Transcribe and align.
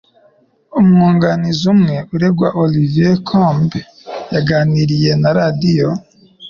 Umwunganizi 0.79 1.63
umwe 1.73 1.95
uregwa, 2.15 2.47
Olivier 2.63 3.15
Combe, 3.29 3.79
yaganiriye 4.33 5.11
na 5.21 5.29
radiyo 5.37 5.89